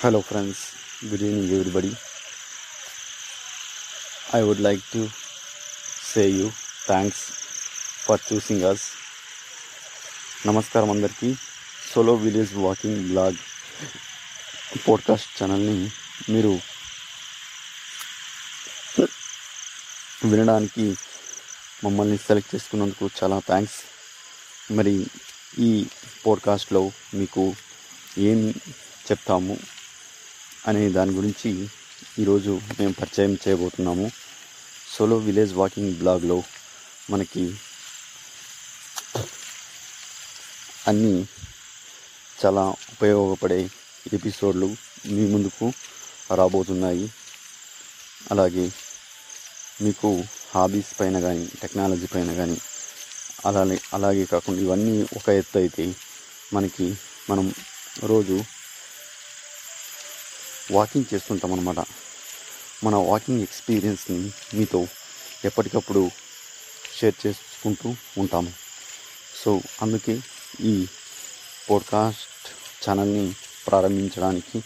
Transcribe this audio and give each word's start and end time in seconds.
Hello, 0.00 0.20
friends. 0.20 0.58
Good 1.00 1.22
evening, 1.22 1.50
everybody. 1.50 1.96
I 4.32 4.42
would 4.42 4.60
like 4.60 4.82
to 4.92 5.08
say 6.04 6.30
you 6.30 6.48
thanks 6.86 7.20
for 8.04 8.18
choosing 8.18 8.60
us. 8.64 8.80
నమస్కారం 10.46 10.90
అందరికీ 10.90 11.34
solo 11.92 12.14
village 12.14 12.54
walking 12.54 13.08
blog 13.08 13.36
podcast 14.88 15.42
ఛానల్ని 15.42 15.90
మీరు 16.32 16.52
వినడానికి 20.24 20.86
మమ్మల్ని 21.84 22.18
select 22.18 22.54
చేసుకున్నందుకు 22.54 23.10
చాలా 23.22 23.38
థ్యాంక్స్ 23.38 23.80
మరి 24.72 25.06
ఈ 25.58 25.86
పోడ్కాస్ట్లో 26.26 26.92
మీకు 27.14 27.54
ఏం 28.18 28.50
చెప్తాము 29.10 29.56
అనే 30.68 30.82
దాని 30.88 31.12
గురించి 31.12 31.50
ఈరోజు 32.18 32.52
మేము 32.78 32.94
పరిచయం 33.00 33.34
చేయబోతున్నాము. 33.42 34.06
సోలో 34.92 35.16
విలేజ్ 35.26 35.52
వాకింగ్ 35.60 35.92
బ్లాగ్లో 36.00 36.38
మనకి 37.10 37.44
అన్నీ 40.90 41.14
చాలా 42.38 42.64
ఉపయోగపడే 42.94 43.60
ఎపిసోడ్లు 44.16 44.68
మీ 45.14 45.22
ముందుకు 45.34 45.66
రాబోతున్నాయి. 46.40 47.06
అలాగే 48.32 48.66
మీకు 49.84 50.10
హాబీస్ 50.54 50.92
పైన 51.00 51.16
కానీ 51.20 51.46
టెక్నాలజీ 51.62 52.06
పైన 52.14 52.30
కానీ 52.34 52.58
అలానే 53.48 53.78
అలాగే 53.96 54.24
కాకుండా 54.34 54.60
ఇవన్నీ 54.66 54.94
ఒక 55.16 55.28
ఎత్తు 55.40 55.58
అయితే 55.58 55.84
మనకి 56.54 56.86
మనం 57.30 57.46
రోజు 58.04 58.36
వాకింగ్ 60.70 61.14
చేస్తుంటాం 61.14 61.52
అన్నమాట 61.52 61.86
మన 62.84 62.94
వాకింగ్ 62.94 63.42
ఎక్స్పీరియన్స్ని 63.42 64.30
మీతో 64.54 64.86
ఎప్పటికప్పుడు 65.44 66.10
షేర్ 66.98 67.26
చేసుకుంటూ 67.26 67.94
ఉంటాము. 68.18 68.52
సో 69.44 69.60
అందుకే 69.82 70.20
ఈ 70.60 70.86
పోడ్కాస్ట్ 71.70 72.50
ఛానల్ని 72.88 73.34
ప్రారంభించడానికి 73.66 74.64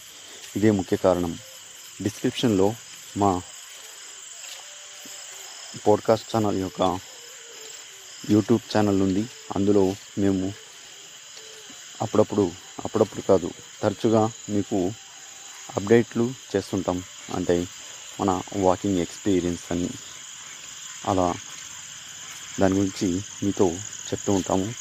ఇదే 0.55 0.71
ముఖ్య 0.71 0.97
కారణం. 0.97 1.37
డిస్క్రిప్షన్లో 2.01 2.75
మా 3.17 3.41
పోడ్కాస్ట్ 5.87 6.35
ఛానల్ 6.35 6.59
యొక్క 6.59 6.99
యూట్యూబ్ 8.29 8.77
ఛానల్ 8.77 9.01
ఉంది. 9.01 9.27
అందులో 9.55 9.95
మేము 10.17 10.53
అప్పుడప్పుడు 12.01 12.51
అప్పుడప్పుడు 12.85 13.21
కాదు 13.21 13.51
తరచుగా 13.81 14.31
మీకు 14.49 14.91
అప్డేట్లు 15.75 16.33
చేస్తుంటాం. 16.55 17.03
అంటే 17.35 17.67
మన 18.19 18.41
వాకింగ్ 18.55 18.99
ఎక్స్పీరియన్స్ 18.99 19.71
అని 19.71 19.89
అలా 21.07 21.33
దాని 22.59 22.73
గురించి 22.73 23.21
మీతో 23.43 23.71
చెప్తూ 24.07 24.33
ఉంటాము. 24.33 24.73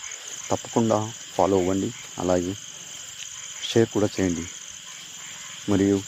తప్పకుండా 0.51 1.13
ఫాలో 1.35 1.59
అవ్వండి. 1.59 1.93
అలాగే 2.19 2.55
షేర్ 3.65 3.89
కూడా 3.89 4.09
చేయండి. 4.21 4.47
మరియు 5.69 6.03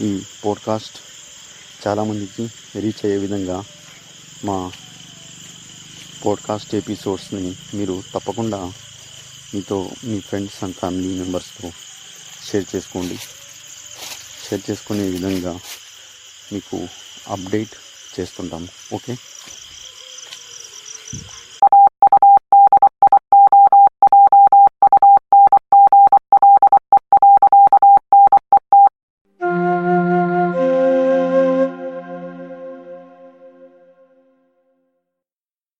ఈ 0.00 0.22
పోడ్కాస్ట్ 0.44 0.98
చాలామందికి 1.86 2.52
రీచ్ 2.80 3.04
అయ్యే 3.04 3.16
విధంగా 3.16 3.64
మా 4.44 4.72
పోడ్కాస్ట్ 6.26 6.74
ఎపిసోడ్స్ని 6.74 7.56
మీరు 7.74 8.02
తప్పకుండా 8.14 8.72
మీతో 9.54 9.90
మీ 10.04 10.20
ఫ్రెండ్స్ 10.20 10.64
అండ్ 10.64 10.76
ఫ్యామిలీ 10.76 11.20
మెంబర్స్తో 11.20 11.72
షేర్ 12.48 12.64
చేసుకోండి. 12.76 13.16
షేర్ 14.44 14.62
చేసుకునే 14.70 15.04
విధంగా 15.14 15.52
మీకు 16.52 16.76
అప్డేట్ 17.28 17.74
చేస్తుంటాము. 18.14 18.68
ఓకే? 18.92 19.16